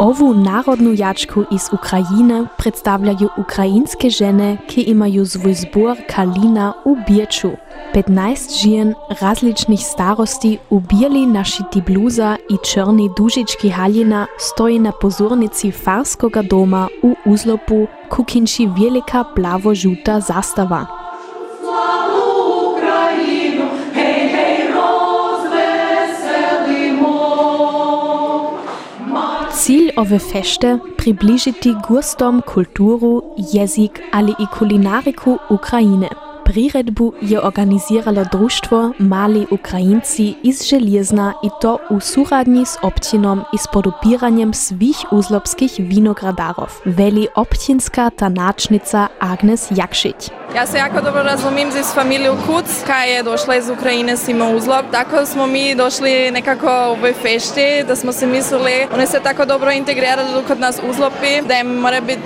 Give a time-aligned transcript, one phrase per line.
[0.00, 7.50] Owu narodnu jačku iz Ukrajine predstavljajo ukrajinske žene, ki imajo svoj zbor Kalina v Birču.
[7.94, 15.70] 15 žen različnih starosti v bieli našiti bluza i črni dužički haljina stoji na pozornici
[15.70, 20.99] farskoga doma v uzlopu, kukinči velika plavo-žuta zastava.
[29.70, 36.08] Cilj ove fešte približiti gustom kulturu, jezik ali i kulinariku Ukrajine.
[36.44, 43.58] Priredbu je organiziralo društvo Mali Ukrajinci iz Željezna i to u suradnji s općinom i
[43.58, 50.30] s podupiranjem svih uzlopskih vinogradarov, veli općinska tanačnica Agnes Jakšić.
[50.54, 54.84] Ja se jako dobro razumijem z familiju Kuc, kaj je došla iz Ukrajine Sima Uzlop.
[54.92, 59.44] Tako smo mi došli nekako u ovoj fešti, da smo se mislili, oni se tako
[59.44, 62.22] dobro integrirali kod nas Uzlopi, da im mora biti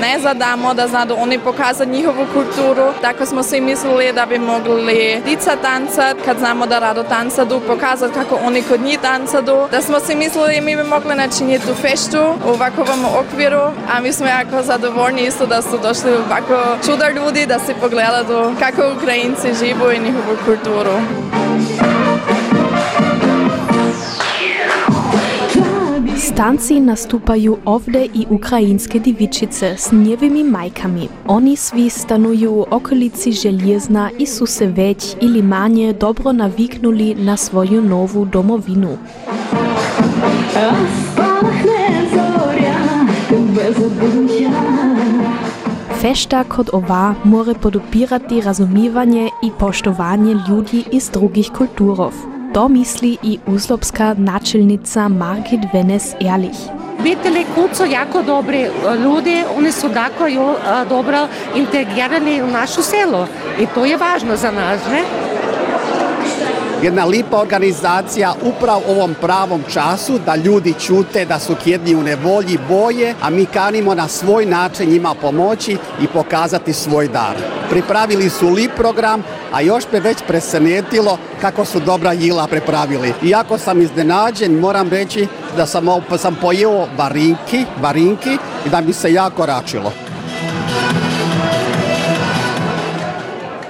[0.00, 2.92] ne zadamo, da znadu oni pokazati njihovu kulturu.
[3.00, 8.14] Tako smo si mislili da bi mogli dica tancat, kad znamo da rado tancadu, pokazati
[8.14, 9.68] kako oni kod njih tancadu.
[9.70, 14.12] Da smo si mislili mi bi mogli načiniti tu feštu u ovakvom okviru, a mi
[14.12, 19.48] smo jako zadovoljni isto da su došli ovako čuda ljudi, da si pogledaju kako Ukrajinci
[19.64, 20.92] živu i njihovu kulturu.
[26.18, 31.08] Stanci nastupaju ovde i ukrajinske divičice s njevimi majkami.
[31.26, 37.36] Oni svi stanuju u okolici Željezna i su se već ili manje dobro naviknuli na
[37.36, 38.98] svoju novu domovinu.
[46.08, 52.12] Fešta kod ova more podupirati razumivanje i poštovanje ljudi iz drugih kulturov.
[52.54, 56.70] To misli i uzlopska načelnica Margit Venes-Ehrlich.
[57.00, 58.66] Obitelji Kud su jako dobri
[59.04, 60.24] ljudi, oni su tako
[60.88, 63.26] dobro integrirani u našu selo
[63.60, 65.02] i to je važno za nas, ne?
[66.82, 72.58] Jedna lipa organizacija upravo ovom pravom času da ljudi čute da su kjedni u nevolji
[72.68, 77.36] boje, a mi kanimo na svoj način njima pomoći i pokazati svoj dar.
[77.70, 79.22] Pripravili su lip program,
[79.52, 83.12] a još me već presenetilo kako su dobra jila pripravili.
[83.22, 85.86] Iako sam iznenađen, moram reći da sam,
[86.18, 90.07] sam pojeo barinki, barinki i da mi se jako račilo.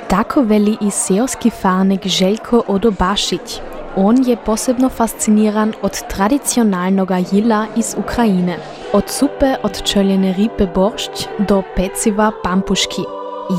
[0.08, 3.60] Tako veli i seoski farnik Željko Odobašić.
[3.96, 8.58] On je posebno fasciniran od tradicionalnoga jila iz Ukrajine.
[8.92, 13.02] Od supe od čeljene ripe boršć do peciva pampuški.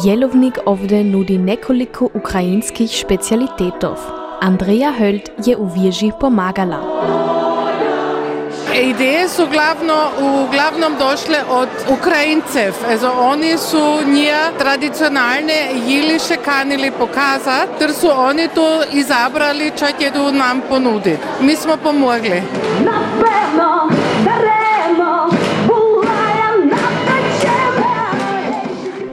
[0.03, 3.95] Jelovnik ovde nudi nekoliko ukrajinskih specialitetov.
[4.41, 6.77] Andreja Höld je u vježi pomagala.
[8.83, 11.69] Ideje su glavno, uglavnom došle od
[11.99, 12.73] Ukrajincev.
[12.89, 20.13] Also, oni su njih tradicionalne jiliše kanili pokazati, jer su oni to izabrali, čak je
[20.13, 21.17] to nam ponuditi.
[21.41, 22.41] Mi smo pomogli.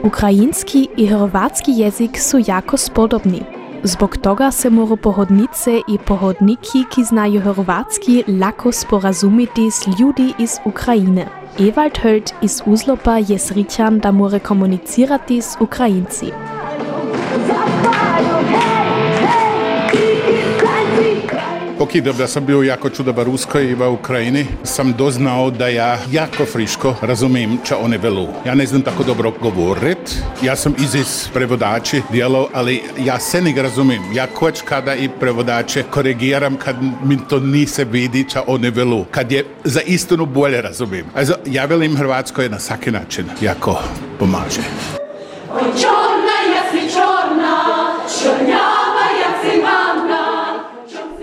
[0.03, 3.56] Ukrajinski i hrvatski jezik su jako spodobni.
[3.83, 10.57] Zbog toga se mora pohodnice i pohodniki, ki znajo hrvatski, lako sporazumiti s ljudi iz
[10.65, 11.27] Ukrajine.
[11.59, 16.31] Ewald Höld iz Uzlopa je sričan, da mora komunicirati s Ukrajinci.
[21.77, 25.99] Pokidob da sam bio jako čuda v Ruskoj i v Ukrajini, sam doznao da ja
[26.11, 28.27] jako friško razumim ča one velu.
[28.45, 33.61] Ja ne znam tako dobro govorit, ja sam izis prevodači dijelo, ali ja se ne
[33.61, 34.01] razumim.
[34.13, 39.05] Ja koč kada i prevodače korigiram kad mi to nise vidi ča one velu.
[39.11, 41.05] Kad je za istinu bolje razumim.
[41.15, 43.79] Also, ja velim Hrvatsko je na svaki način jako
[44.19, 44.61] pomaže.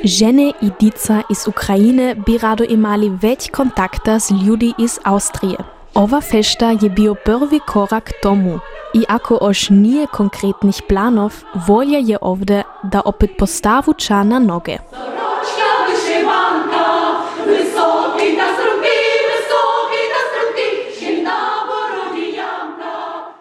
[0.05, 5.56] Žene Idica iz Ukrajine bi rado imali več kontakta z ljudi iz Avstrije.
[5.95, 8.59] Ova fešta je bio prvi korak tomu.
[8.95, 11.33] Iako još nije konkretnih planov,
[11.69, 14.77] volja je ovdje da opet postavu ča na noge.
[14.91, 16.87] Сорочка, вишиванка,
[17.47, 19.04] високий та зробив.